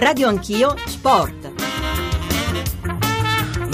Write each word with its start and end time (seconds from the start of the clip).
Radio 0.00 0.28
Anch'io 0.28 0.76
Sport. 0.86 1.47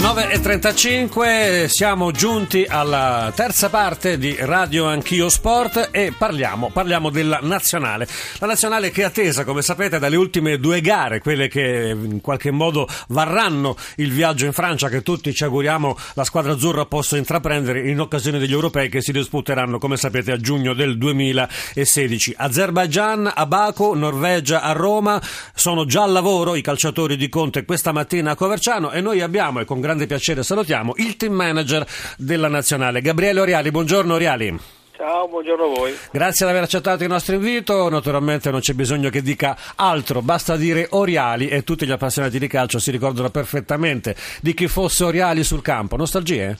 9.35, 0.05 1.65
siamo 1.65 2.11
giunti 2.11 2.63
alla 2.63 3.33
terza 3.35 3.69
parte 3.69 4.19
di 4.19 4.35
Radio 4.39 4.85
Anch'io 4.85 5.29
Sport 5.29 5.89
e 5.91 6.13
parliamo, 6.15 6.69
parliamo, 6.69 7.09
della 7.09 7.39
nazionale. 7.41 8.07
La 8.37 8.45
nazionale 8.45 8.91
che 8.91 9.01
è 9.01 9.05
attesa, 9.05 9.43
come 9.43 9.63
sapete, 9.63 9.97
dalle 9.97 10.15
ultime 10.15 10.59
due 10.59 10.79
gare, 10.81 11.21
quelle 11.21 11.47
che 11.47 11.97
in 11.99 12.21
qualche 12.21 12.51
modo 12.51 12.87
varranno 13.07 13.75
il 13.95 14.11
viaggio 14.11 14.45
in 14.45 14.53
Francia 14.53 14.89
che 14.89 15.01
tutti 15.01 15.33
ci 15.33 15.43
auguriamo 15.43 15.97
la 16.13 16.23
squadra 16.23 16.51
azzurra 16.51 16.85
possa 16.85 17.17
intraprendere 17.17 17.89
in 17.89 17.99
occasione 17.99 18.37
degli 18.37 18.53
europei 18.53 18.89
che 18.89 19.01
si 19.01 19.11
disputeranno, 19.11 19.79
come 19.79 19.97
sapete, 19.97 20.31
a 20.31 20.37
giugno 20.37 20.75
del 20.75 20.99
2016. 20.99 22.35
Azerbaijan 22.37 23.31
a 23.33 23.45
Baku, 23.47 23.93
Norvegia 23.93 24.61
a 24.61 24.71
Roma, 24.71 25.19
sono 25.55 25.85
già 25.85 26.03
al 26.03 26.11
lavoro 26.11 26.53
i 26.53 26.61
calciatori 26.61 27.17
di 27.17 27.27
Conte 27.27 27.65
questa 27.65 27.91
mattina 27.91 28.31
a 28.31 28.35
Coverciano 28.35 28.91
e 28.91 29.01
noi 29.01 29.21
abbiamo, 29.21 29.61
e 29.61 29.65
con 29.65 29.81
grande 29.81 29.93
grande 29.95 30.07
piacere 30.07 30.43
salutiamo 30.43 30.93
il 30.97 31.15
team 31.15 31.33
manager 31.33 31.85
della 32.17 32.49
nazionale, 32.49 33.01
Gabriele 33.01 33.39
Oriali. 33.39 33.71
Buongiorno 33.71 34.13
Oriali. 34.13 34.59
Ciao, 34.97 35.27
buongiorno 35.27 35.63
a 35.63 35.67
voi. 35.67 35.95
Grazie 36.11 36.45
di 36.45 36.51
aver 36.51 36.63
accettato 36.63 37.03
il 37.03 37.09
nostro 37.09 37.35
invito. 37.35 37.89
Naturalmente 37.89 38.51
non 38.51 38.59
c'è 38.59 38.73
bisogno 38.73 39.09
che 39.09 39.21
dica 39.21 39.57
altro, 39.75 40.21
basta 40.21 40.55
dire 40.57 40.87
Oriali 40.91 41.47
e 41.47 41.63
tutti 41.63 41.85
gli 41.85 41.91
appassionati 41.91 42.39
di 42.39 42.47
calcio 42.47 42.79
si 42.79 42.91
ricordano 42.91 43.29
perfettamente 43.29 44.15
di 44.41 44.53
chi 44.53 44.67
fosse 44.67 45.03
Oriali 45.05 45.43
sul 45.43 45.61
campo. 45.61 45.95
Nostalgie? 45.95 46.57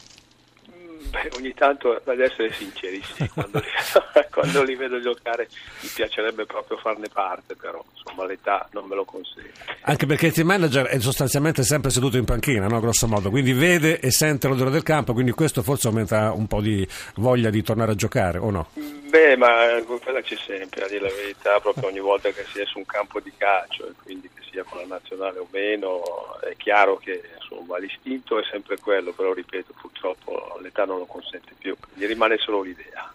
Beh, 1.09 1.29
ogni 1.37 1.53
tanto, 1.53 2.01
ad 2.03 2.19
essere 2.19 2.51
sinceri, 2.53 3.01
sì, 3.01 3.27
quando, 3.33 3.59
li, 3.59 3.67
quando, 4.31 4.63
li, 4.63 4.75
vedo 4.75 4.99
giocare 5.01 5.47
mi 5.81 5.89
piacerebbe 5.93 6.45
proprio 6.45 6.77
farne 6.77 7.07
parte, 7.11 7.55
però 7.55 7.83
insomma 7.93 8.25
l'età 8.25 8.67
non 8.71 8.85
me 8.85 8.95
lo 8.95 9.05
consente. 9.05 9.53
Anche 9.81 10.05
perché 10.05 10.27
il 10.27 10.33
team 10.33 10.47
manager 10.47 10.85
è 10.87 10.99
sostanzialmente 10.99 11.63
sempre 11.63 11.91
seduto 11.91 12.17
in 12.17 12.25
panchina, 12.25 12.67
no? 12.67 12.79
grosso 12.79 13.07
modo, 13.07 13.29
quindi 13.29 13.53
vede 13.53 13.99
e 13.99 14.11
sente 14.11 14.47
l'odore 14.47 14.69
del 14.69 14.83
campo, 14.83 15.13
quindi 15.13 15.31
questo 15.31 15.63
forse 15.63 15.87
aumenta 15.87 16.31
un 16.31 16.47
po' 16.47 16.61
di 16.61 16.87
voglia 17.15 17.49
di 17.49 17.61
tornare 17.61 17.91
a 17.91 17.95
giocare, 17.95 18.37
o 18.37 18.49
no? 18.49 18.69
Beh, 18.73 19.37
ma 19.37 19.81
quella 19.85 20.21
c'è 20.21 20.35
sempre, 20.35 20.83
a 20.83 20.87
dire 20.87 21.01
la 21.01 21.15
verità, 21.15 21.59
proprio 21.59 21.87
ogni 21.87 21.99
volta 21.99 22.29
che 22.29 22.45
si 22.51 22.59
è 22.59 22.65
su 22.65 22.79
un 22.79 22.85
campo 22.85 23.19
di 23.19 23.31
calcio, 23.37 23.87
e 23.87 23.91
quindi 24.03 24.29
che 24.33 24.44
sia 24.55 24.63
con 24.63 24.79
la 24.79 24.85
nazionale 24.85 25.39
o 25.39 25.47
meno, 25.51 26.01
è 26.39 26.55
chiaro 26.55 26.95
che 26.95 27.21
insomma, 27.35 27.77
l'istinto 27.77 28.39
è 28.39 28.43
sempre 28.49 28.77
quello, 28.77 29.11
però 29.11 29.33
ripeto, 29.33 29.73
purtroppo 29.79 30.57
l'età 30.61 30.85
non 30.85 30.99
lo 30.99 31.05
consente 31.05 31.53
più, 31.57 31.75
gli 31.93 32.05
rimane 32.05 32.37
solo 32.37 32.61
l'idea. 32.61 33.11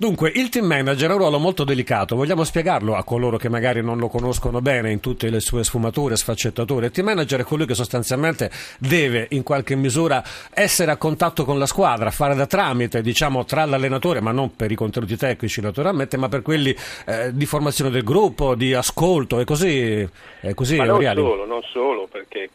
Dunque, 0.00 0.32
il 0.34 0.48
team 0.48 0.64
manager 0.64 1.10
è 1.10 1.12
un 1.12 1.18
ruolo 1.18 1.38
molto 1.38 1.62
delicato, 1.62 2.16
vogliamo 2.16 2.42
spiegarlo 2.42 2.94
a 2.94 3.04
coloro 3.04 3.36
che 3.36 3.50
magari 3.50 3.82
non 3.82 3.98
lo 3.98 4.08
conoscono 4.08 4.62
bene 4.62 4.90
in 4.90 4.98
tutte 4.98 5.28
le 5.28 5.40
sue 5.40 5.62
sfumature, 5.62 6.16
sfaccettature. 6.16 6.86
Il 6.86 6.92
team 6.92 7.04
manager 7.08 7.40
è 7.40 7.42
colui 7.42 7.66
che 7.66 7.74
sostanzialmente 7.74 8.50
deve 8.78 9.26
in 9.32 9.42
qualche 9.42 9.76
misura 9.76 10.24
essere 10.54 10.90
a 10.90 10.96
contatto 10.96 11.44
con 11.44 11.58
la 11.58 11.66
squadra, 11.66 12.10
fare 12.10 12.34
da 12.34 12.46
tramite, 12.46 13.02
diciamo, 13.02 13.44
tra 13.44 13.66
l'allenatore, 13.66 14.22
ma 14.22 14.32
non 14.32 14.56
per 14.56 14.70
i 14.70 14.74
contenuti 14.74 15.18
tecnici 15.18 15.60
naturalmente, 15.60 16.16
ma 16.16 16.30
per 16.30 16.40
quelli 16.40 16.74
eh, 17.04 17.34
di 17.34 17.44
formazione 17.44 17.90
del 17.90 18.02
gruppo, 18.02 18.54
di 18.54 18.72
ascolto 18.72 19.38
e 19.38 19.44
così, 19.44 20.08
eh, 20.40 20.54
così 20.54 20.76
ma 20.76 20.84
non 20.86 21.02
solo, 21.02 21.44
non 21.44 21.60
solo, 21.70 22.08
perché 22.10 22.48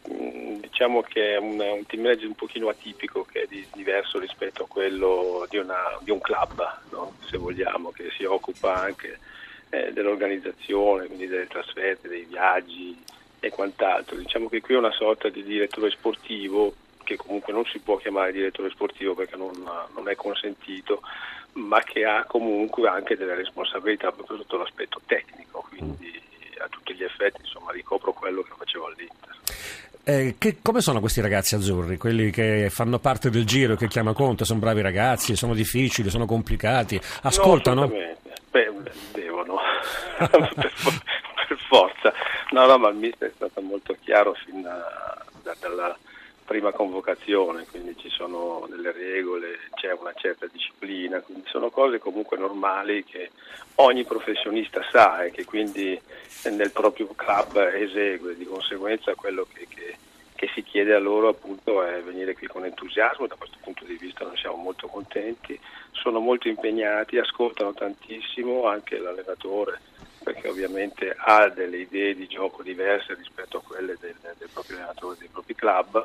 diciamo 0.76 1.00
che 1.00 1.32
è 1.32 1.36
un, 1.38 1.58
un, 1.58 1.86
team 1.86 2.02
manager 2.02 2.26
un 2.26 2.34
pochino 2.34 2.68
atipico, 2.68 3.24
che 3.24 3.44
è 3.44 3.46
di, 3.46 3.66
diverso 3.72 4.18
rispetto 4.18 4.64
a 4.64 4.66
quello 4.66 5.46
di, 5.48 5.56
una, 5.56 5.98
di 6.00 6.10
un 6.10 6.20
club, 6.20 6.80
no? 6.90 7.14
se 7.24 7.38
vogliamo, 7.38 7.92
che 7.92 8.10
si 8.14 8.24
occupa 8.24 8.82
anche 8.82 9.18
eh, 9.70 9.90
dell'organizzazione, 9.94 11.06
quindi 11.06 11.28
delle 11.28 11.46
trasferte, 11.46 12.08
dei 12.08 12.24
viaggi 12.24 13.02
e 13.40 13.48
quant'altro. 13.48 14.16
Diciamo 14.16 14.50
che 14.50 14.60
qui 14.60 14.74
è 14.74 14.78
una 14.78 14.92
sorta 14.92 15.30
di 15.30 15.42
direttore 15.42 15.88
sportivo, 15.88 16.74
che 17.04 17.16
comunque 17.16 17.54
non 17.54 17.64
si 17.64 17.78
può 17.78 17.96
chiamare 17.96 18.32
direttore 18.32 18.68
sportivo 18.68 19.14
perché 19.14 19.36
non, 19.36 19.54
non 19.94 20.08
è 20.10 20.14
consentito, 20.14 21.00
ma 21.52 21.80
che 21.80 22.04
ha 22.04 22.24
comunque 22.24 22.86
anche 22.86 23.16
delle 23.16 23.34
responsabilità 23.34 24.12
proprio 24.12 24.36
sotto 24.36 24.58
l'aspetto 24.58 25.00
tecnico, 25.06 25.64
quindi 25.70 26.20
a 26.58 26.68
tutti 26.68 26.94
gli 26.94 27.02
effetti 27.02 27.40
insomma, 27.40 27.72
ricopro 27.72 28.12
quello 28.12 28.42
che 28.42 28.52
facevo 28.54 28.86
all'Inter. 28.88 29.36
Eh, 30.08 30.36
che, 30.38 30.58
come 30.62 30.80
sono 30.82 31.00
questi 31.00 31.20
ragazzi 31.20 31.56
azzurri, 31.56 31.96
quelli 31.96 32.30
che 32.30 32.68
fanno 32.70 33.00
parte 33.00 33.28
del 33.28 33.44
giro 33.44 33.74
che 33.74 33.88
chiama 33.88 34.12
Conte? 34.12 34.44
Sono 34.44 34.60
bravi 34.60 34.80
ragazzi, 34.80 35.34
sono 35.34 35.52
difficili, 35.52 36.10
sono 36.10 36.26
complicati, 36.26 37.00
ascoltano? 37.22 37.80
No, 37.80 37.88
Beh, 37.88 38.70
devono, 39.10 39.58
per, 40.16 40.52
per, 40.54 41.58
forza. 41.68 42.12
No, 42.50 42.66
no, 42.66 42.78
ma 42.78 42.90
il 42.90 42.94
mister 42.94 43.30
è 43.30 43.32
stato 43.34 43.60
molto 43.62 43.96
chiaro 44.00 44.34
fin 44.44 44.62
da, 44.62 45.24
da, 45.42 45.56
dalla 45.58 45.98
prima 46.46 46.70
convocazione, 46.70 47.66
quindi 47.66 47.96
ci 47.98 48.08
sono 48.08 48.66
delle 48.70 48.92
regole, 48.92 49.58
c'è 49.74 49.92
una 49.92 50.12
certa 50.14 50.46
disciplina, 50.46 51.20
quindi 51.20 51.44
sono 51.48 51.70
cose 51.70 51.98
comunque 51.98 52.38
normali 52.38 53.04
che 53.04 53.30
ogni 53.76 54.04
professionista 54.04 54.80
sa 54.90 55.24
e 55.24 55.32
che 55.32 55.44
quindi 55.44 56.00
nel 56.44 56.70
proprio 56.70 57.08
club 57.14 57.56
esegue, 57.74 58.36
di 58.36 58.44
conseguenza 58.44 59.14
quello 59.14 59.46
che, 59.52 59.66
che, 59.68 59.96
che 60.36 60.48
si 60.54 60.62
chiede 60.62 60.94
a 60.94 61.00
loro 61.00 61.28
appunto 61.28 61.82
è 61.82 62.00
venire 62.00 62.34
qui 62.34 62.46
con 62.46 62.64
entusiasmo, 62.64 63.26
da 63.26 63.34
questo 63.34 63.58
punto 63.60 63.84
di 63.84 63.96
vista 63.96 64.24
noi 64.24 64.36
siamo 64.36 64.56
molto 64.56 64.86
contenti, 64.86 65.58
sono 65.90 66.20
molto 66.20 66.46
impegnati, 66.46 67.18
ascoltano 67.18 67.74
tantissimo 67.74 68.66
anche 68.66 68.98
l'allenatore 68.98 69.80
perché 70.26 70.48
ovviamente 70.48 71.14
ha 71.16 71.48
delle 71.48 71.76
idee 71.76 72.16
di 72.16 72.26
gioco 72.26 72.64
diverse 72.64 73.14
rispetto 73.14 73.58
a 73.58 73.62
quelle 73.62 73.96
del, 74.00 74.16
del 74.36 74.48
proprio 74.52 74.78
allenatore, 74.78 75.14
dei 75.20 75.28
propri 75.30 75.54
club, 75.54 76.04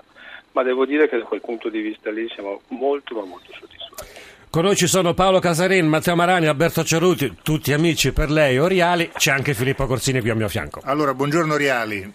ma 0.51 0.61
devo 0.61 0.85
dire 0.85 1.09
che 1.09 1.17
da 1.17 1.23
quel 1.23 1.41
punto 1.41 1.69
di 1.69 1.81
vista 1.81 2.11
lì 2.11 2.29
siamo 2.29 2.61
molto 2.67 3.15
ma 3.15 3.25
molto 3.25 3.51
soddisfatti. 3.51 4.19
Con 4.51 4.65
noi 4.65 4.75
ci 4.75 4.85
sono 4.85 5.15
Paolo 5.15 5.39
Casarin, 5.39 5.87
Matteo 5.87 6.13
Marani, 6.15 6.45
Alberto 6.45 6.83
Ceruti, 6.83 7.37
tutti 7.41 7.73
amici 7.73 8.11
per 8.11 8.29
lei, 8.29 8.59
Oriali, 8.59 9.09
c'è 9.11 9.31
anche 9.31 9.55
Filippo 9.55 9.87
Corsini 9.87 10.19
qui 10.19 10.29
al 10.29 10.37
mio 10.37 10.49
fianco. 10.49 10.81
Allora, 10.83 11.15
buongiorno 11.15 11.53
Oriali. 11.53 12.13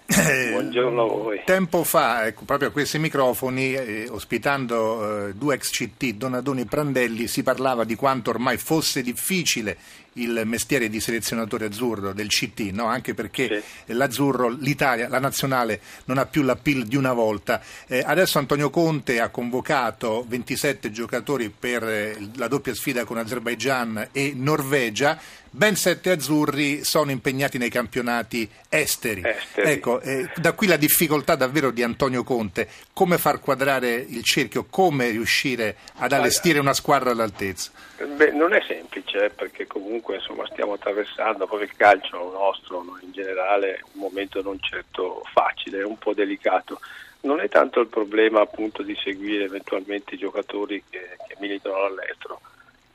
Buongiorno 0.50 1.02
a 1.02 1.06
voi. 1.06 1.42
Tempo 1.44 1.84
fa, 1.84 2.26
ecco, 2.26 2.44
proprio 2.44 2.68
a 2.68 2.72
questi 2.72 2.98
microfoni, 2.98 3.74
eh, 3.74 4.08
ospitando 4.08 5.28
eh, 5.28 5.34
due 5.34 5.56
ex 5.56 5.70
CT, 5.70 6.14
Donadoni 6.14 6.62
e 6.62 6.66
Prandelli, 6.66 7.26
si 7.26 7.42
parlava 7.42 7.84
di 7.84 7.94
quanto 7.94 8.30
ormai 8.30 8.56
fosse 8.56 9.02
difficile 9.02 9.76
il 10.16 10.42
mestiere 10.44 10.88
di 10.88 11.00
selezionatore 11.00 11.66
azzurro 11.66 12.12
del 12.12 12.28
CT, 12.28 12.70
no? 12.72 12.86
anche 12.86 13.14
perché 13.14 13.62
sì. 13.84 13.92
l'azzurro, 13.92 14.48
l'Italia, 14.48 15.08
la 15.08 15.18
nazionale 15.18 15.80
non 16.06 16.18
ha 16.18 16.26
più 16.26 16.42
l'appeal 16.42 16.84
di 16.84 16.96
una 16.96 17.12
volta. 17.12 17.60
Eh, 17.86 18.02
adesso 18.04 18.38
Antonio 18.38 18.70
Conte 18.70 19.20
ha 19.20 19.28
convocato 19.28 20.24
27 20.26 20.90
giocatori 20.90 21.50
per 21.50 21.82
eh, 21.84 22.16
la 22.36 22.48
doppia 22.48 22.74
sfida 22.74 23.04
con 23.04 23.18
Azerbaijan 23.18 24.08
e 24.12 24.32
Norvegia 24.34 25.18
ben 25.56 25.74
sette 25.74 26.10
azzurri 26.10 26.84
sono 26.84 27.10
impegnati 27.10 27.56
nei 27.56 27.70
campionati 27.70 28.48
esteri. 28.68 29.22
esteri. 29.24 29.70
Ecco, 29.70 30.00
eh, 30.02 30.28
da 30.36 30.52
qui 30.52 30.66
la 30.66 30.76
difficoltà 30.76 31.34
davvero 31.34 31.70
di 31.70 31.82
Antonio 31.82 32.22
Conte, 32.24 32.68
come 32.92 33.16
far 33.16 33.40
quadrare 33.40 33.94
il 33.94 34.22
cerchio, 34.22 34.66
come 34.68 35.08
riuscire 35.08 35.76
ad 35.96 36.12
allestire 36.12 36.58
una 36.58 36.74
squadra 36.74 37.10
all'altezza. 37.10 37.70
Beh, 37.96 38.32
non 38.32 38.52
è 38.52 38.62
semplice 38.66 39.24
eh, 39.24 39.30
perché 39.30 39.66
comunque 39.66 40.16
insomma, 40.16 40.46
stiamo 40.46 40.74
attraversando 40.74 41.46
proprio 41.46 41.66
il 41.66 41.74
calcio 41.74 42.30
nostro 42.32 42.82
no? 42.82 42.98
in 43.00 43.12
generale 43.12 43.82
un 43.94 44.00
momento 44.00 44.42
non 44.42 44.60
certo 44.60 45.22
facile, 45.32 45.82
un 45.82 45.96
po' 45.96 46.12
delicato. 46.12 46.80
Non 47.20 47.40
è 47.40 47.48
tanto 47.48 47.80
il 47.80 47.88
problema 47.88 48.42
appunto 48.42 48.82
di 48.82 48.94
seguire 49.02 49.44
eventualmente 49.44 50.14
i 50.14 50.18
giocatori 50.18 50.84
che, 50.88 51.16
che 51.26 51.36
militano 51.40 51.82
all'estero, 51.82 52.40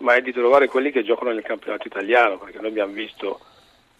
ma 0.01 0.16
è 0.16 0.22
di 0.22 0.34
trovare 0.34 0.67
quelli 0.67 0.91
che 0.91 1.03
giocano 1.03 1.31
nel 1.31 1.44
campionato 1.44 1.88
italiano, 1.88 2.38
perché 2.38 2.59
noi 2.59 2.69
abbiamo 2.69 2.94
visto 2.94 3.39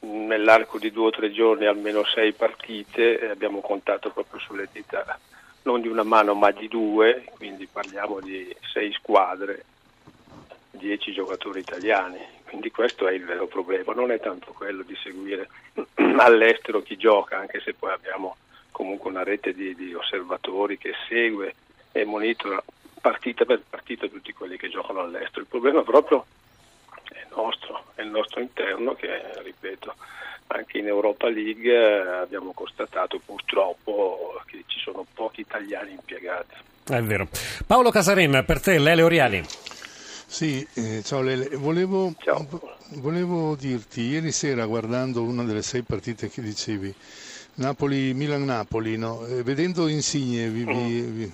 nell'arco 0.02 0.80
di 0.80 0.92
due 0.92 1.08
o 1.08 1.12
tre 1.12 1.32
giorni 1.32 1.66
almeno 1.66 2.04
sei 2.04 2.34
partite 2.34 3.20
e 3.20 3.30
abbiamo 3.30 3.62
contato 3.62 4.10
proprio 4.10 4.40
sulle 4.40 4.68
dita 4.72 5.20
non 5.64 5.82
di 5.82 5.88
una 5.88 6.04
mano 6.04 6.34
ma 6.34 6.52
di 6.52 6.68
due, 6.68 7.24
quindi 7.36 7.68
parliamo 7.72 8.20
di 8.20 8.56
sei 8.74 8.92
squadre, 8.94 9.66
dieci 10.72 11.12
giocatori 11.12 11.60
italiani, 11.60 12.20
quindi 12.48 12.72
questo 12.72 13.08
è 13.08 13.14
il 13.14 13.24
vero 13.24 13.46
problema, 13.46 13.94
non 13.94 14.12
è 14.12 14.20
tanto 14.20 14.54
quello 14.54 14.82
di 14.82 14.96
seguire 14.96 15.50
all'estero 16.18 16.82
chi 16.82 16.98
gioca, 16.98 17.38
anche 17.38 17.60
se 17.60 17.74
poi 17.74 17.92
abbiamo 17.92 18.38
comunque 18.72 19.12
una 19.12 19.24
rete 19.24 19.54
di, 19.54 19.76
di 19.76 19.94
osservatori 19.94 20.78
che 20.78 20.94
segue 21.08 21.54
e 21.92 22.06
monitora 22.06 22.62
partita 23.02 23.46
per 23.46 23.62
partita 23.68 24.08
tutti 24.08 24.32
quelli 24.32 24.58
che 24.58 24.70
giocano 24.70 25.00
all'estero. 25.02 25.42
Il 25.42 25.48
problema 25.48 25.82
proprio 25.84 26.26
è 27.12 27.26
nostro, 27.36 27.86
è 27.96 28.02
il 28.02 28.10
nostro 28.10 28.40
interno 28.40 28.94
che, 28.94 29.10
ripeto, 29.44 29.94
anche 30.48 30.78
in 30.78 30.88
Europa 30.88 31.28
League 31.30 31.72
eh, 31.72 32.08
abbiamo 32.22 32.52
constatato 32.54 33.20
purtroppo 33.24 34.42
che 34.46 34.64
ci 34.68 34.80
sono 34.80 35.06
pochi 35.14 35.42
italiani 35.42 35.92
impiegati. 35.92 36.56
È 36.86 37.02
vero. 37.02 37.28
Paolo 37.66 37.90
Casarin, 37.90 38.44
per 38.46 38.60
te 38.62 38.78
Lele 38.78 39.02
Oriali. 39.02 39.44
Sì, 40.26 40.66
eh, 40.76 41.02
ciao 41.04 41.22
Lele, 41.22 41.50
volevo, 41.58 42.14
ciao. 42.20 42.48
volevo 43.00 43.56
dirti, 43.56 44.02
ieri 44.02 44.32
sera 44.32 44.66
guardando 44.66 45.24
una 45.24 45.44
delle 45.44 45.62
sei 45.62 45.82
partite 45.82 46.30
che 46.30 46.42
dicevi, 46.42 46.94
Napoli, 47.56 48.14
Milan-Napoli, 48.14 48.98
no? 48.98 49.26
Eh, 49.26 49.44
vedendo 49.44 49.88
Insigne, 49.88 50.48
vi, 50.48 50.64
vi, 50.64 50.74
Mm. 50.74 51.16
vi- 51.18 51.32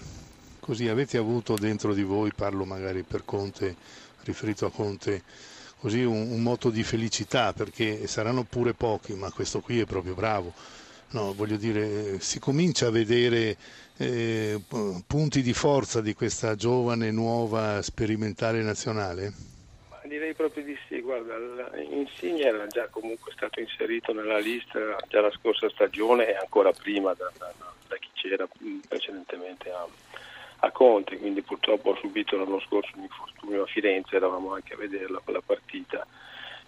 così 0.67 0.89
avete 0.89 1.17
avuto 1.17 1.55
dentro 1.55 1.93
di 1.93 2.03
voi, 2.03 2.33
parlo 2.35 2.65
magari 2.65 3.03
per 3.03 3.23
Conte, 3.23 3.73
riferito 4.25 4.65
a 4.65 4.69
Conte, 4.69 5.23
così 5.79 6.03
un, 6.03 6.29
un 6.29 6.41
moto 6.41 6.69
di 6.69 6.83
felicità, 6.83 7.53
perché 7.53 8.05
saranno 8.05 8.43
pure 8.43 8.73
pochi, 8.73 9.13
ma 9.13 9.31
questo 9.31 9.61
qui 9.61 9.79
è 9.79 9.85
proprio 9.85 10.13
bravo. 10.13 10.53
No, 11.11 11.33
voglio 11.33 11.55
dire, 11.55 12.15
eh, 12.15 12.19
si 12.19 12.37
comincia 12.39 12.87
a 12.87 12.91
vedere 12.91 13.55
eh, 13.95 14.59
punti 15.07 15.41
di 15.41 15.53
forza 15.53 16.01
di 16.01 16.13
questa 16.13 16.55
giovane, 16.55 17.11
nuova, 17.11 17.81
sperimentale 17.81 18.61
nazionale? 18.61 19.33
Ma 19.89 20.01
direi 20.03 20.33
proprio 20.33 20.65
di 20.65 20.77
sì, 20.89 20.99
guarda, 20.99 21.33
Insigne 21.91 22.43
era 22.43 22.67
già 22.67 22.89
comunque 22.89 23.31
stato 23.33 23.61
inserito 23.61 24.11
nella 24.11 24.39
lista 24.39 24.97
già 25.07 25.21
la 25.21 25.31
scorsa 25.31 25.69
stagione 25.69 26.27
e 26.27 26.35
ancora 26.35 26.73
prima 26.73 27.13
da, 27.13 27.31
da- 27.37 27.53
da 27.87 27.95
chi 27.95 28.09
c'era 28.15 28.45
mh, 28.59 28.79
precedentemente 28.89 29.69
a, 29.69 29.87
a 30.59 30.71
Conte, 30.71 31.17
quindi 31.17 31.41
purtroppo 31.41 31.91
ho 31.91 31.95
subito 31.97 32.35
l'anno 32.35 32.59
scorso 32.61 32.91
un 32.95 33.03
infortunio 33.03 33.63
a 33.63 33.67
Firenze, 33.67 34.15
eravamo 34.15 34.53
anche 34.53 34.73
a 34.73 34.77
vederla 34.77 35.21
quella 35.23 35.41
partita. 35.45 36.05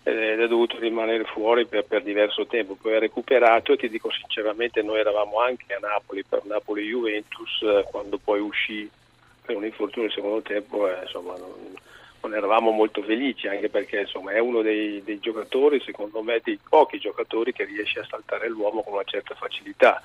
Ed 0.02 0.40
è 0.40 0.48
dovuto 0.48 0.80
rimanere 0.80 1.26
fuori 1.26 1.66
per, 1.66 1.84
per 1.86 2.04
diverso 2.04 2.46
tempo, 2.46 2.76
poi 2.76 2.96
ha 2.96 3.00
recuperato 3.00 3.74
e 3.74 3.78
ti 3.78 3.90
dico 3.90 4.10
sinceramente 4.12 4.82
noi 4.82 5.00
eravamo 5.00 5.42
anche 5.42 5.74
a 5.74 5.80
Napoli 5.80 6.24
per 6.24 6.46
Napoli-Juventus 6.46 7.62
eh, 7.64 7.86
quando 7.92 8.18
poi 8.18 8.40
uscì 8.40 8.90
per 9.42 9.58
un 9.58 9.66
infortunio 9.66 10.08
il 10.08 10.14
secondo 10.14 10.42
tempo, 10.42 10.90
eh, 10.90 11.02
insomma 11.02 11.36
non, 11.36 11.52
non 12.22 12.34
eravamo 12.34 12.72
molto 12.72 13.02
felici 13.04 13.48
anche 13.48 13.70
perché 13.70 14.02
insomma, 14.02 14.32
è 14.32 14.40
uno 14.40 14.62
dei, 14.62 15.04
dei 15.04 15.20
giocatori, 15.20 15.82
secondo 15.82 16.22
me, 16.22 16.40
dei 16.44 16.58
pochi 16.68 16.98
giocatori 16.98 17.52
che 17.52 17.66
riesce 17.66 18.00
a 18.00 18.08
saltare 18.10 18.48
l'uomo 18.48 18.84
con 18.84 18.94
una 18.94 19.04
certa 19.04 19.36
facilità 19.36 20.02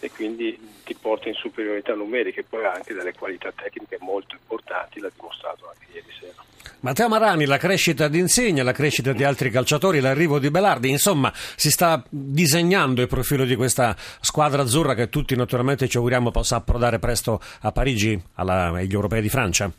e 0.00 0.10
quindi 0.10 0.58
ti 0.84 0.94
porta 0.94 1.28
in 1.28 1.34
superiorità 1.34 1.94
numerica 1.94 2.40
e 2.40 2.44
poi 2.48 2.64
anche 2.64 2.94
delle 2.94 3.12
qualità 3.14 3.52
tecniche 3.52 3.98
molto 4.00 4.34
importanti, 4.34 5.00
l'ha 5.00 5.10
dimostrato 5.14 5.68
anche 5.68 5.86
ieri 5.92 6.06
sera. 6.18 6.44
Matteo 6.80 7.08
Marani, 7.08 7.46
la 7.46 7.56
crescita 7.56 8.06
di 8.06 8.18
Insigne, 8.18 8.62
la 8.62 8.72
crescita 8.72 9.12
di 9.12 9.24
altri 9.24 9.50
calciatori, 9.50 10.00
l'arrivo 10.00 10.38
di 10.38 10.50
Belardi, 10.50 10.90
insomma 10.90 11.32
si 11.34 11.70
sta 11.70 12.04
disegnando 12.08 13.00
il 13.00 13.08
profilo 13.08 13.44
di 13.44 13.56
questa 13.56 13.96
squadra 14.20 14.62
azzurra 14.62 14.94
che 14.94 15.08
tutti 15.08 15.34
naturalmente 15.34 15.88
ci 15.88 15.96
auguriamo 15.96 16.30
possa 16.30 16.56
approdare 16.56 16.98
presto 16.98 17.40
a 17.60 17.72
Parigi 17.72 18.20
agli 18.34 18.92
europei 18.92 19.22
di 19.22 19.28
Francia. 19.28 19.70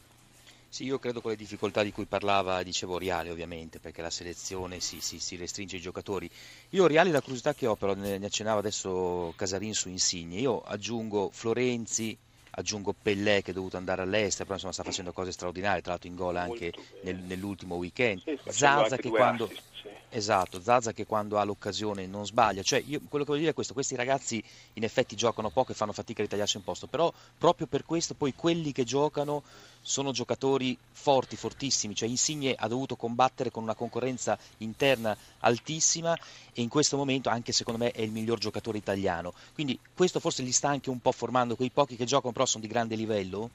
Sì, 0.78 0.84
io 0.84 1.00
credo 1.00 1.22
con 1.22 1.32
le 1.32 1.38
difficoltà 1.38 1.82
di 1.82 1.92
cui 1.92 2.06
parlava, 2.06 2.62
dicevo 2.62 3.00
Riale 3.00 3.32
ovviamente, 3.32 3.80
perché 3.80 4.04
la 4.04 4.12
selezione 4.12 4.80
si, 4.80 5.02
si- 5.02 5.18
si 5.20 5.36
restringe 5.36 5.78
ai 5.78 5.82
giocatori. 5.82 6.30
Io 6.70 6.86
Riale 6.86 7.10
la 7.10 7.20
curiosità 7.20 7.56
che 7.56 7.66
ho, 7.66 7.76
però 7.76 7.96
ne, 7.96 8.20
ne 8.20 8.28
accennava 8.28 8.60
adesso 8.60 9.34
Casarin 9.36 9.74
su 9.74 9.90
Insigne, 9.90 10.40
io 10.40 10.62
aggiungo 10.62 11.32
Florenzi, 11.34 12.16
aggiungo 12.52 12.94
Pellè 12.94 13.42
che 13.42 13.50
è 13.50 13.54
dovuto 13.56 13.76
andare 13.76 14.04
all'estero, 14.04 14.44
però 14.44 14.54
insomma 14.54 14.74
sta 14.74 14.84
facendo 14.84 15.12
cose 15.14 15.32
straordinarie, 15.32 15.82
tra 15.82 15.94
l'altro 15.94 16.10
in 16.10 16.16
gol 16.16 16.36
anche 16.36 16.72
nel- 17.00 17.16
nell'ultimo 17.24 17.74
weekend. 17.78 18.22
Sì, 18.24 18.52
Zaza 18.52 18.98
che 18.98 19.10
quando... 19.10 19.46
assist. 19.46 19.77
Esatto, 20.10 20.62
Zaza 20.62 20.94
che 20.94 21.06
quando 21.06 21.38
ha 21.38 21.44
l'occasione 21.44 22.08
non 22.08 22.26
sbaglia, 22.26 22.62
cioè 22.62 22.82
io 22.86 23.02
quello 23.10 23.24
che 23.24 23.32
voglio 23.32 23.42
dire 23.42 23.52
è 23.52 23.54
questo, 23.54 23.74
questi 23.74 23.96
ragazzi 23.96 24.42
in 24.74 24.84
effetti 24.84 25.16
giocano 25.16 25.50
poco 25.50 25.74
e 25.74 25.76
fanno 25.76 25.92
fatica 25.92 26.22
a 26.22 26.24
ritagliarsi 26.24 26.58
un 26.58 26.64
posto, 26.64 26.88
però 26.88 27.12
proprio 27.38 27.68
per 27.68 27.86
questo 27.86 28.14
poi 28.14 28.34
quelli 28.34 28.72
che 28.72 28.84
giocano 28.84 29.44
sono 29.82 30.12
giocatori 30.12 30.78
forti, 30.92 31.36
fortissimi, 31.36 31.94
cioè 31.94 32.08
Insigne 32.08 32.56
ha 32.58 32.68
dovuto 32.68 32.96
combattere 32.96 33.52
con 33.52 33.64
una 33.64 33.76
concorrenza 33.76 34.38
interna 34.60 35.16
altissima 35.40 36.18
e 36.54 36.62
in 36.62 36.70
questo 36.70 36.98
momento 36.98 37.30
anche 37.30 37.52
secondo 37.52 37.84
me 37.84 37.92
è 37.92 38.02
il 38.02 38.12
miglior 38.12 38.40
giocatore 38.40 38.78
italiano, 38.78 39.34
quindi 39.54 39.78
questo 39.94 40.20
forse 40.20 40.42
gli 40.44 40.52
sta 40.52 40.70
anche 40.70 40.90
un 40.90 41.00
po' 41.00 41.12
formando 41.12 41.56
quei 41.56 41.70
pochi 41.70 41.96
che 41.96 42.06
giocano 42.06 42.32
però 42.32 42.46
sono 42.46 42.64
di 42.64 42.70
grande 42.70 42.96
livello? 42.96 43.50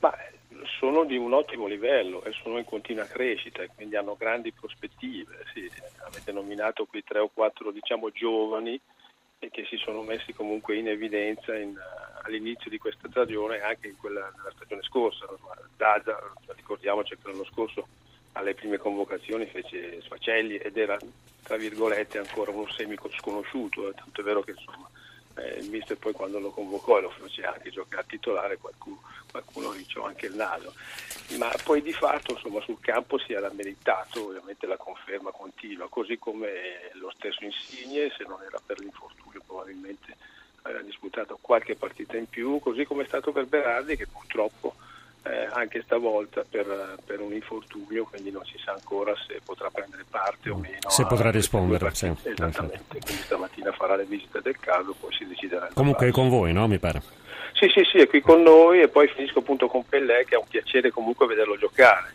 Ma 0.00 0.12
sono 0.78 1.04
di 1.04 1.16
un 1.16 1.32
ottimo 1.32 1.66
livello 1.66 2.22
e 2.24 2.32
sono 2.32 2.58
in 2.58 2.64
continua 2.64 3.04
crescita 3.04 3.62
e 3.62 3.70
quindi 3.74 3.96
hanno 3.96 4.16
grandi 4.16 4.52
prospettive. 4.52 5.44
Sì, 5.52 5.70
avete 6.06 6.32
nominato 6.32 6.84
quei 6.84 7.04
tre 7.04 7.18
o 7.18 7.30
quattro 7.32 7.70
diciamo, 7.70 8.10
giovani 8.10 8.80
che 9.38 9.66
si 9.66 9.76
sono 9.76 10.02
messi 10.02 10.32
comunque 10.32 10.76
in 10.76 10.88
evidenza 10.88 11.54
in, 11.54 11.76
all'inizio 12.22 12.70
di 12.70 12.78
questa 12.78 13.08
stagione 13.10 13.58
e 13.58 13.62
anche 13.62 13.88
in 13.88 13.96
quella 13.96 14.32
della 14.34 14.52
stagione 14.54 14.82
scorsa. 14.82 15.26
Daza, 15.76 16.18
ricordiamoci 16.54 17.16
che 17.16 17.28
l'anno 17.28 17.44
scorso 17.44 17.86
alle 18.32 18.54
prime 18.54 18.78
convocazioni 18.78 19.46
fece 19.46 20.00
Sfacelli 20.02 20.56
ed 20.56 20.76
era 20.76 20.98
tra 21.42 21.56
virgolette 21.56 22.18
ancora 22.18 22.50
uno 22.50 22.70
semi 22.70 22.96
sconosciuto, 23.18 23.90
eh, 23.90 23.94
tanto 23.94 24.20
è 24.20 24.24
vero 24.24 24.42
che 24.42 24.52
insomma 24.52 24.88
eh, 25.36 25.58
il 25.58 25.70
mister 25.70 25.96
poi 25.96 26.12
quando 26.12 26.38
lo 26.38 26.50
convocò 26.50 26.98
e 26.98 27.02
lo 27.02 27.10
fece 27.10 27.44
anche 27.44 27.70
giocare 27.70 28.02
a 28.02 28.06
titolare 28.06 28.58
qualcuno, 28.58 29.00
qualcuno 29.30 29.72
ricciò 29.72 30.04
anche 30.04 30.26
il 30.26 30.34
naso. 30.34 30.74
Ma 31.38 31.50
poi 31.64 31.82
di 31.82 31.92
fatto 31.92 32.32
insomma, 32.32 32.60
sul 32.60 32.78
campo 32.80 33.18
si 33.18 33.32
era 33.32 33.50
meritato 33.52 34.26
ovviamente 34.26 34.66
la 34.66 34.76
conferma 34.76 35.30
continua 35.30 35.88
così 35.88 36.18
come 36.18 36.90
lo 36.94 37.10
stesso 37.16 37.44
Insigne 37.44 38.12
se 38.16 38.24
non 38.24 38.42
era 38.42 38.60
per 38.64 38.78
l'infortunio 38.78 39.42
probabilmente 39.46 40.16
aveva 40.62 40.82
disputato 40.82 41.38
qualche 41.40 41.74
partita 41.74 42.16
in 42.16 42.28
più 42.28 42.58
così 42.58 42.84
come 42.84 43.04
è 43.04 43.06
stato 43.06 43.32
per 43.32 43.46
Berardi 43.46 43.96
che 43.96 44.06
purtroppo 44.06 44.74
eh, 45.26 45.48
anche 45.52 45.82
stavolta 45.82 46.44
per, 46.48 46.96
per 47.04 47.20
un 47.20 47.32
infortunio, 47.32 48.04
quindi 48.04 48.30
non 48.30 48.44
si 48.44 48.58
sa 48.62 48.72
ancora 48.72 49.14
se 49.26 49.40
potrà 49.44 49.70
prendere 49.70 50.04
parte 50.08 50.50
o 50.50 50.56
meno. 50.56 50.88
Se 50.88 51.06
potrà 51.06 51.30
rispondere, 51.30 51.94
sì, 51.94 52.12
Esattamente, 52.22 52.98
quindi 53.00 53.22
stamattina 53.22 53.72
farà 53.72 53.96
le 53.96 54.04
visite 54.04 54.40
del 54.42 54.58
caso, 54.58 54.94
poi 54.98 55.12
si 55.14 55.26
deciderà. 55.26 55.70
Comunque 55.72 56.08
è 56.08 56.10
con 56.10 56.28
voi, 56.28 56.52
no? 56.52 56.66
Mi 56.68 56.78
pare. 56.78 57.00
Sì, 57.54 57.68
sì, 57.68 57.84
sì, 57.84 57.98
è 57.98 58.06
qui 58.08 58.20
con 58.20 58.42
noi 58.42 58.80
e 58.80 58.88
poi 58.88 59.08
finisco 59.08 59.38
appunto 59.38 59.68
con 59.68 59.86
Pellè 59.86 60.24
che 60.24 60.34
è 60.34 60.38
un 60.38 60.46
piacere 60.48 60.90
comunque 60.90 61.26
vederlo 61.26 61.56
giocare, 61.56 62.12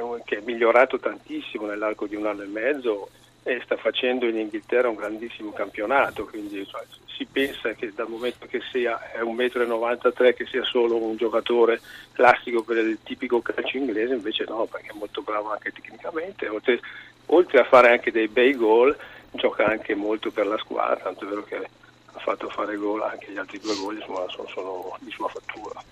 un- 0.00 0.20
che 0.24 0.36
è 0.36 0.40
migliorato 0.44 0.98
tantissimo 0.98 1.66
nell'arco 1.66 2.06
di 2.06 2.14
un 2.14 2.26
anno 2.26 2.42
e 2.42 2.46
mezzo 2.46 3.08
e 3.46 3.60
sta 3.62 3.76
facendo 3.76 4.26
in 4.26 4.38
Inghilterra 4.38 4.88
un 4.88 4.94
grandissimo 4.94 5.52
campionato, 5.52 6.24
quindi 6.24 6.66
cioè, 6.66 6.82
si 7.14 7.26
pensa 7.30 7.72
che 7.74 7.92
dal 7.94 8.08
momento 8.08 8.46
che 8.46 8.60
sia 8.72 9.12
è 9.12 9.20
1,93 9.20 10.28
m 10.28 10.32
che 10.32 10.46
sia 10.46 10.64
solo 10.64 10.96
un 10.96 11.16
giocatore 11.16 11.80
classico 12.12 12.62
per 12.62 12.78
il 12.78 12.98
tipico 13.02 13.42
calcio 13.42 13.76
inglese, 13.76 14.14
invece 14.14 14.44
no, 14.48 14.64
perché 14.64 14.88
è 14.88 14.98
molto 14.98 15.20
bravo 15.20 15.52
anche 15.52 15.72
tecnicamente, 15.72 16.48
oltre, 16.48 16.80
oltre 17.26 17.60
a 17.60 17.64
fare 17.64 17.90
anche 17.90 18.10
dei 18.10 18.28
bei 18.28 18.54
gol, 18.54 18.96
gioca 19.32 19.66
anche 19.66 19.94
molto 19.94 20.30
per 20.30 20.46
la 20.46 20.56
squadra, 20.56 20.96
tanto 20.96 21.24
è 21.24 21.28
vero 21.28 21.44
che 21.44 21.68
ha 22.14 22.20
fatto 22.20 22.48
fare 22.48 22.76
gol 22.76 23.02
anche 23.02 23.32
gli 23.32 23.36
altri 23.36 23.58
due 23.58 23.74
gol 23.76 23.96
insomma, 23.96 24.24
sono, 24.28 24.48
sono 24.48 24.96
di 25.00 25.10
sua 25.10 25.28
fattura. 25.28 25.82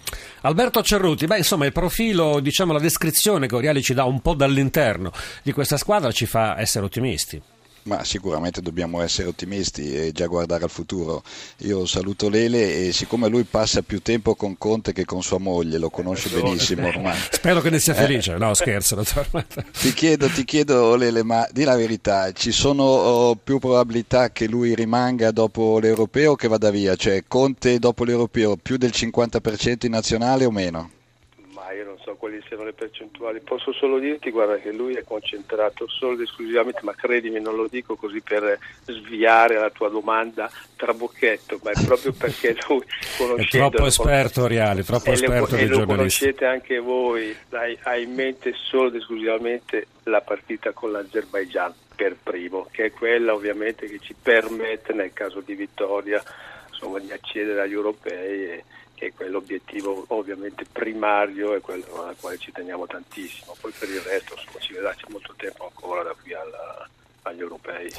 Alberto 0.43 0.83
Cerruti, 0.83 1.27
beh, 1.27 1.39
insomma, 1.39 1.67
il 1.67 1.73
profilo, 1.73 2.41
diciamo, 2.41 2.73
la 2.73 2.81
descrizione 2.81 3.47
che 3.47 3.55
Oriali 3.55 3.83
ci 3.83 3.95
dà 3.95 4.05
un 4.05 4.21
po' 4.21 4.35
dall'interno 4.35 5.13
di 5.43 5.53
questa 5.53 5.77
squadra 5.77 6.11
ci 6.11 6.27
fa 6.27 6.59
essere 6.59 6.85
ottimisti. 6.85 7.52
Ma 7.85 8.05
sicuramente 8.05 8.61
dobbiamo 8.61 9.01
essere 9.01 9.29
ottimisti 9.29 9.95
e 9.95 10.13
già 10.13 10.27
guardare 10.27 10.65
al 10.65 10.71
futuro. 10.71 11.23
Io 11.59 11.85
saluto 11.85 12.29
Lele 12.29 12.87
e 12.87 12.93
siccome 12.93 13.29
lui 13.29 13.43
passa 13.45 13.83
più 13.83 14.01
tempo 14.01 14.35
con 14.35 14.57
Conte 14.57 14.93
che 14.93 15.05
con 15.05 15.23
sua 15.23 15.39
moglie, 15.39 15.79
lo 15.79 15.91
conosce 15.91 16.29
benissimo 16.29 16.87
ormai. 16.87 17.19
Spero 17.31 17.61
che 17.61 17.71
ne 17.71 17.79
sia 17.81 17.95
felice. 17.95 18.37
No, 18.37 18.55
scherzo. 18.55 19.05
Ti 19.81 19.93
chiedo, 19.95 20.29
ti 20.29 20.45
chiedo 20.45 20.95
Lele, 20.95 21.23
ma 21.25 21.47
di 21.51 21.65
la 21.65 21.77
verità, 21.77 22.31
ci 22.33 22.53
sono 22.53 22.85
oh, 22.85 23.35
più 23.37 23.59
probabilità 23.59 24.31
che 24.31 24.47
lui 24.47 24.75
rimanga 24.75 25.31
dopo 25.33 25.79
l'Europeo 25.81 26.33
o 26.33 26.37
che 26.37 26.49
vada 26.49 26.71
via? 26.71 26.95
Cioè 26.95 27.25
Conte 27.27 27.79
dopo 27.79 28.05
l'Europeo 28.05 28.57
più 28.57 28.77
del 28.77 28.93
50% 28.95 29.87
in 29.87 29.91
nazionale 29.91 30.45
o 30.45 30.51
meno? 30.51 30.91
So 32.13 32.17
quali 32.19 32.43
siano 32.47 32.65
le 32.65 32.73
percentuali, 32.73 33.41
posso 33.41 33.73
solo 33.73 33.99
dirti 33.99 34.31
guarda 34.31 34.57
che 34.57 34.71
lui 34.71 34.95
è 34.95 35.05
concentrato 35.05 35.89
solo 35.89 36.13
ed 36.13 36.21
esclusivamente, 36.21 36.81
ma 36.83 36.95
credimi 36.95 37.41
non 37.41 37.57
lo 37.57 37.67
dico 37.69 37.97
così 37.97 38.21
per 38.21 38.59
sviare 38.85 39.59
la 39.59 39.71
tua 39.71 39.89
domanda 39.89 40.51
trabocchetto, 40.77 41.61
ma 41.63 41.71
è 41.71 41.85
proprio 41.85 42.13
perché 42.13 42.57
lui 42.69 42.81
È 42.81 43.17
conoscendolo 43.17 43.71
troppo 43.71 43.87
esperto 43.87 44.43
Oriali, 44.43 44.85
troppo 44.85 45.11
e 45.11 45.13
esperto 45.13 45.55
e 45.55 45.59
dei 45.59 45.69
lo 45.69 45.77
giornalisti. 45.77 46.25
conoscete 46.25 46.45
anche 46.45 46.79
voi, 46.79 47.35
dai, 47.49 47.79
ha 47.83 47.97
in 47.97 48.13
mente 48.13 48.53
solo 48.55 48.89
ed 48.89 48.97
esclusivamente 48.97 49.87
la 50.05 50.21
partita 50.21 50.73
con 50.73 50.93
l'Azerbaigian 50.93 51.73
per 51.97 52.17
primo, 52.23 52.69
che 52.71 52.87
è 52.87 52.91
quella 52.91 53.33
ovviamente 53.33 53.87
che 53.87 53.99
ci 54.01 54.15
permette 54.21 54.93
nel 54.93 55.13
caso 55.13 55.41
di 55.41 55.55
vittoria 55.55 56.23
insomma, 56.69 56.99
di 56.99 57.11
accedere 57.11 57.63
agli 57.63 57.73
europei 57.73 58.45
e 58.45 58.65
che 59.03 59.09
è 59.09 59.13
quell'obiettivo 59.13 60.05
ovviamente 60.09 60.65
primario 60.71 61.55
e 61.55 61.61
quello 61.61 62.05
al 62.05 62.15
quale 62.21 62.39
ci 62.39 62.53
teniamo 62.53 62.87
tantissimo. 62.87 63.57
Poi 63.61 63.73
per 63.77 63.89
il 63.89 64.01
resto 64.01 64.35
insomma, 64.35 64.61
ci 64.61 64.73
vedrà 64.75 64.95
molto 65.09 65.35
tempo 65.37 65.65
ancora 65.65 66.05
da 66.05 66.15
qui 66.23 66.33
alla, 66.33 66.89
agli 67.23 67.41
europei. 67.41 67.91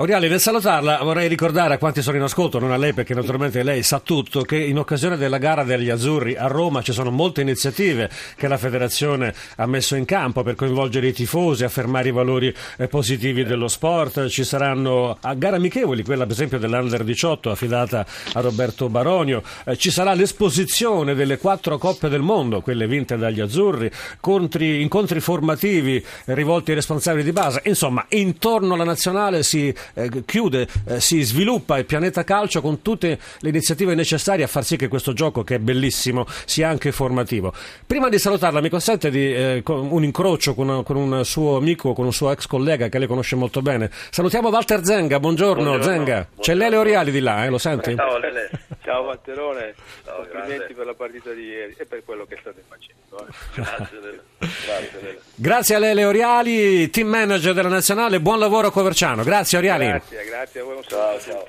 Oriali, 0.00 0.28
nel 0.28 0.38
salutarla 0.38 0.98
vorrei 1.02 1.26
ricordare 1.26 1.74
a 1.74 1.78
quanti 1.78 2.02
sono 2.02 2.16
in 2.16 2.22
ascolto, 2.22 2.60
non 2.60 2.70
a 2.70 2.76
lei 2.76 2.92
perché 2.92 3.14
naturalmente 3.14 3.64
lei 3.64 3.82
sa 3.82 3.98
tutto, 3.98 4.42
che 4.42 4.56
in 4.56 4.78
occasione 4.78 5.16
della 5.16 5.38
gara 5.38 5.64
degli 5.64 5.90
azzurri 5.90 6.36
a 6.36 6.46
Roma 6.46 6.82
ci 6.82 6.92
sono 6.92 7.10
molte 7.10 7.40
iniziative 7.40 8.08
che 8.36 8.46
la 8.46 8.58
federazione 8.58 9.34
ha 9.56 9.66
messo 9.66 9.96
in 9.96 10.04
campo 10.04 10.44
per 10.44 10.54
coinvolgere 10.54 11.08
i 11.08 11.12
tifosi, 11.12 11.64
affermare 11.64 12.10
i 12.10 12.12
valori 12.12 12.54
eh, 12.76 12.86
positivi 12.86 13.42
dello 13.42 13.66
sport. 13.66 14.28
Ci 14.28 14.44
saranno 14.44 15.18
a 15.20 15.34
gare 15.34 15.56
amichevoli, 15.56 16.04
quella 16.04 16.26
per 16.26 16.34
esempio 16.34 16.60
dell'Under 16.60 17.02
18 17.02 17.50
affidata 17.50 18.06
a 18.34 18.40
Roberto 18.40 18.88
Baronio, 18.88 19.42
eh, 19.64 19.76
ci 19.76 19.90
sarà 19.90 20.14
l'esposizione 20.14 21.16
delle 21.16 21.38
quattro 21.38 21.76
coppe 21.76 22.08
del 22.08 22.22
mondo, 22.22 22.60
quelle 22.60 22.86
vinte 22.86 23.16
dagli 23.16 23.40
azzurri, 23.40 23.90
contri, 24.20 24.80
incontri 24.80 25.18
formativi 25.18 26.00
rivolti 26.26 26.70
ai 26.70 26.76
responsabili 26.76 27.24
di 27.24 27.32
base. 27.32 27.62
Insomma, 27.64 28.06
intorno 28.10 28.67
alla 28.74 28.84
nazionale 28.84 29.42
si 29.42 29.72
eh, 29.94 30.22
chiude, 30.24 30.66
eh, 30.86 31.00
si 31.00 31.22
sviluppa 31.22 31.78
il 31.78 31.84
pianeta 31.84 32.24
calcio 32.24 32.60
con 32.60 32.82
tutte 32.82 33.18
le 33.40 33.48
iniziative 33.48 33.94
necessarie 33.94 34.44
a 34.44 34.46
far 34.46 34.64
sì 34.64 34.76
che 34.76 34.88
questo 34.88 35.12
gioco, 35.12 35.44
che 35.44 35.56
è 35.56 35.58
bellissimo, 35.58 36.26
sia 36.44 36.68
anche 36.68 36.92
formativo. 36.92 37.52
Prima 37.86 38.08
di 38.08 38.18
salutarla, 38.18 38.60
mi 38.60 38.68
consente 38.68 39.10
di, 39.10 39.32
eh, 39.32 39.62
un 39.64 40.04
incrocio 40.04 40.54
con, 40.54 40.82
con, 40.84 40.96
un 40.96 41.24
suo 41.24 41.56
amico, 41.56 41.92
con 41.92 42.06
un 42.06 42.12
suo 42.12 42.30
ex 42.30 42.46
collega 42.46 42.88
che 42.88 42.98
lei 42.98 43.08
conosce 43.08 43.36
molto 43.36 43.62
bene. 43.62 43.90
Salutiamo 44.10 44.48
Walter 44.48 44.84
Zenga, 44.84 45.20
buongiorno, 45.20 45.62
buongiorno 45.62 45.82
Zenga. 45.82 46.04
Buongiorno. 46.04 46.42
C'è 46.42 46.54
Lele 46.54 46.76
Oriali 46.76 47.10
di 47.10 47.20
là, 47.20 47.44
eh, 47.44 47.48
lo 47.48 47.58
senti? 47.58 47.94
Ciao 47.94 48.18
Lele. 48.18 48.50
Ciao 48.88 49.02
Walterone, 49.02 49.74
Ciao, 50.02 50.16
complimenti 50.16 50.56
grande. 50.56 50.74
per 50.74 50.86
la 50.86 50.94
partita 50.94 51.30
di 51.32 51.42
ieri 51.42 51.74
e 51.76 51.84
per 51.84 52.02
quello 52.06 52.24
che 52.24 52.38
state 52.40 52.62
facendo. 52.66 53.18
Eh. 53.18 53.32
Grazie, 53.60 54.00
Lele. 54.00 54.22
Grazie. 54.38 55.20
Grazie 55.34 55.74
a 55.74 55.78
Lele 55.78 56.04
Oriali, 56.06 56.88
team 56.88 57.08
manager 57.08 57.52
della 57.52 57.68
Nazionale, 57.68 58.18
buon 58.18 58.38
lavoro 58.38 58.68
a 58.68 58.72
Coverciano. 58.72 59.24
Grazie 59.24 59.58
Oriali. 59.58 59.88
Grazie, 59.88 60.24
grazie 60.24 60.60
a 60.60 60.64
voi, 60.64 60.76
un 60.76 60.84
saluto. 60.84 61.20
Ciao, 61.20 61.32
ciao. 61.32 61.46